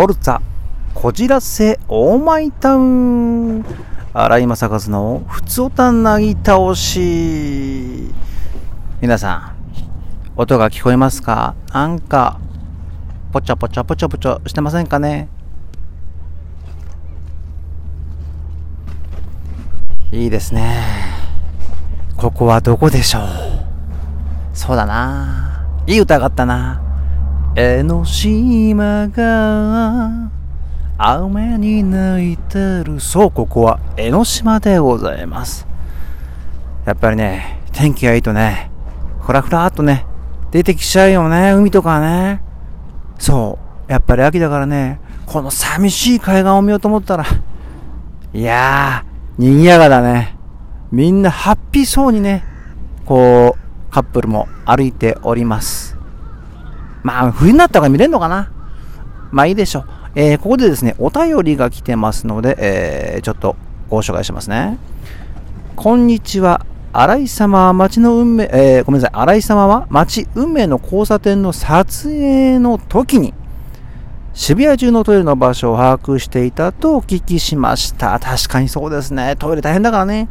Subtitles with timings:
[0.00, 0.40] フォルツァ、
[0.94, 3.62] こじらせ、オーマイタウン。
[4.14, 8.10] 荒井正和のふつおたなぎ倒し。
[9.02, 9.52] 皆さ
[10.36, 11.54] ん、音が聞こえますか？
[11.74, 12.40] なんか、
[13.30, 15.28] ぽちょぽちょぽちょぽちょしてませんかね？
[20.12, 20.82] いいですね。
[22.16, 23.22] ここはどこでしょう？
[24.54, 25.66] そうだな。
[25.86, 26.80] いい歌があったな。
[27.56, 30.30] 江ノ島が
[30.96, 33.00] 雨に泣いてる。
[33.00, 35.66] そう、ここは江ノ島でございます。
[36.86, 38.70] やっぱりね、天気がいいとね、
[39.20, 40.06] ふらふらっとね、
[40.52, 42.40] 出てきちゃうよね、海とかね。
[43.18, 43.58] そ
[43.88, 47.24] う、やっぱり秋だからね、この寂しい海岸を見ようと思ったら、
[48.32, 50.36] いやー、賑やかだね。
[50.92, 52.44] みんなハッピーそうにね、
[53.04, 55.99] こう、カップルも歩いております。
[57.02, 58.50] まあ、冬になったから見れるのかな
[59.30, 59.84] まあいいでしょう。
[60.14, 63.56] えー、ここでですね、お便りが来てますので、えー、ちょっと
[63.88, 64.78] ご紹介しますね。
[65.76, 66.66] こんにちは。
[66.92, 69.20] 荒井様は街の運命、えー、ごめんなさい。
[69.20, 73.32] 荒井様は街運命の交差点の撮影の時に、
[74.34, 78.18] 渋谷中のトイレの場所を把握していたとお聞きしました。
[78.18, 79.36] 確かにそうですね。
[79.36, 80.28] トイレ大変だからね。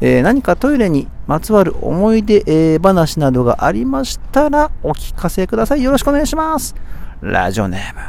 [0.00, 5.82] えー、何かトイレにまつわる思い出、えー、話などがありましたらお聞かせください。
[5.82, 6.74] よろしくお願いします。
[7.20, 8.00] ラジオネーム、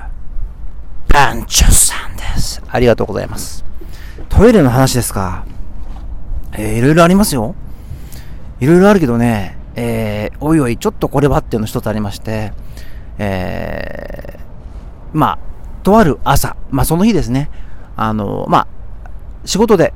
[1.10, 2.64] パンチョさんです。
[2.68, 3.66] ありがとうございます。
[4.30, 5.46] トイレの話ですか？
[6.54, 7.56] えー、いろいろありますよ。
[8.62, 12.54] いろいろあるけどね、えー、おいおい、ちょっとこれはっていうの一つありまして、
[13.18, 15.40] えー、まあ、
[15.84, 17.50] とある朝、まあその日ですね、
[17.98, 18.68] あの、まあ、
[19.44, 19.94] 仕事で、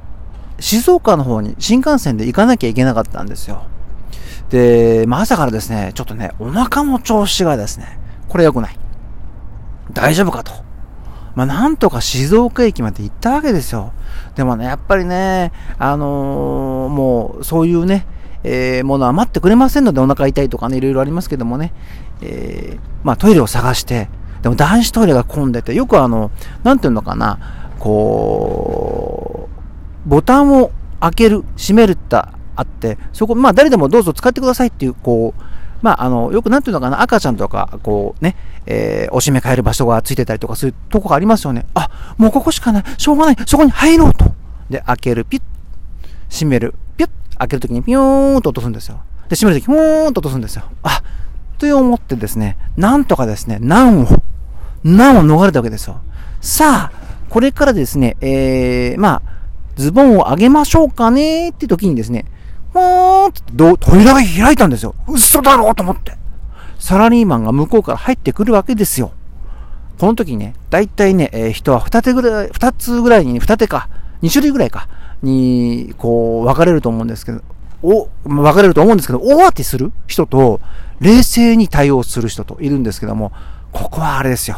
[0.59, 3.63] 静岡の方に新幹線で行かなきゃいけなかったんですよ。
[4.49, 8.79] で、まあ朝からですね、ちょっとね、お腹の調子がですね、これ良くない。
[9.91, 10.51] 大丈夫かと。
[11.35, 13.91] まあなんとか静岡駅まで行ったわけですよ。
[14.35, 18.05] でもね、やっぱりね、あのー、もうそういうね、
[18.43, 21.73] えー、ものは待ってくれませんのでお腹痛いとかね、いろいろありますけどもね、
[22.21, 24.07] えー、まあトイレを探して、
[24.41, 26.31] でも男子トイレが混んでて、よくあの、
[26.63, 27.39] なんていうのかな、
[27.79, 29.14] こう、
[30.05, 35.41] ボタンを開ける、閉めるってあって、そこ、まあ誰でもどうぞ使ってくださいっていう、こう、
[35.81, 38.35] まあ、あの、よくなんていうのかな、赤ちゃんとか、こうね、
[38.65, 41.65] えー、おしめ変える場所がついてたりとかするとこがありますよね。
[41.73, 44.33] あ、もうここしかない、しょうがない、そこに入ろうと。
[44.69, 45.41] で、開ける、ピッ、
[46.29, 49.01] 閉める、ピュッ、開けるときにピヨーンと落とすんですよ。
[49.29, 50.63] で、閉めるとき、ピヨーンと落とすんですよ。
[50.81, 51.03] あ、
[51.57, 54.07] という思ってですね、なんとかですね、難を
[54.83, 55.99] 難を逃れたわけですよ。
[56.41, 59.34] さあ、これからですね、えー、まあ、
[59.75, 62.25] ズボンを上げましょうかねって時にですね、
[62.73, 63.41] ほーんって
[63.79, 64.95] 扉が開いたんですよ。
[65.07, 66.17] 嘘だろうと思って。
[66.79, 69.11] サラリーマンが向こうから入ってくるわけですよ。
[69.97, 73.89] この時ね、だいたいね、えー、人は二手ぐらい、二つぐらいに、二手か、
[74.21, 74.89] 二種類ぐらいか、
[75.23, 77.41] に、こう、分かれると思うんですけど、
[77.81, 79.93] お、分かれると思うんですけど、大当てする？
[80.07, 80.59] 人と、
[80.99, 83.31] 冷静に対応する人といるんですけども、
[83.71, 84.57] ここはあれですよ。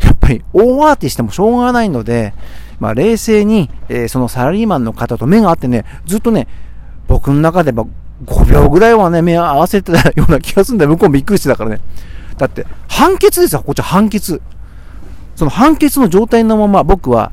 [0.00, 2.34] やっぱり大アーティしてもしょうがないので、
[2.80, 6.48] まあ、冷静に、えー、そのサラリーマンの方と目が合ってね、ずっとね、
[7.08, 7.86] 僕の中で5
[8.50, 10.90] 秒ぐらいはね、目を合わせてたような気がするんだよ。
[10.90, 11.80] 向こうもびっくりしてたからね。
[12.38, 14.40] だって、判決ですよ、こっちは判決。
[15.36, 17.32] その判決の状態のまま僕は、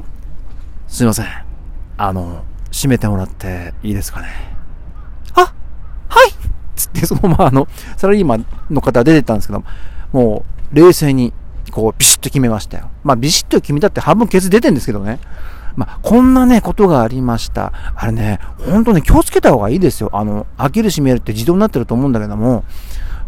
[0.87, 1.25] すいません。
[1.97, 4.27] あの、閉めてもらっていいですかね。
[5.33, 5.53] あ
[6.07, 6.31] はい
[6.75, 7.67] つって、そのままあの、
[7.97, 9.63] サラリーマンの方出てったんですけど、
[10.11, 11.33] もう、冷静に、
[11.79, 12.89] こう、ビシッと決めましたよ。
[13.03, 15.19] まあ、ビシッと決めたって半分ケツ出てんですけどね。
[15.75, 17.71] まあ、こんなね、ことがありました。
[17.95, 20.09] あれね、ほんとね、気をつけた方がいいですよ。
[20.13, 22.65] あの、開ける閉めるって自動になってると思うんだけども、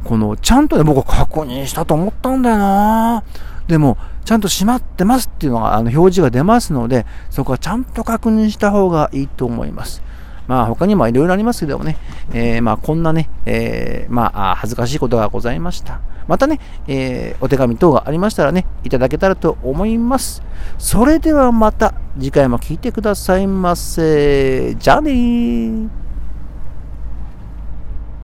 [0.03, 3.23] この、ちゃんとね、僕は確認したと思ったんだよな
[3.67, 10.03] でも、ちゃんと閉まってますっていうのが、あの、表示が出ますので、そこはちゃんと確認した方がいいと思います。
[10.47, 11.97] まあ他にもいろいろありますけどもね、
[12.33, 16.01] えー、まあこんなね、えー、まあ恥ずかしいことがございました。
[16.27, 20.43] またね、えー、お手紙等がありましたらね、いただけたらと思います。
[20.77, 24.75] それではまた次回も聞いてくださいませ。
[24.75, 26.10] じゃあねー。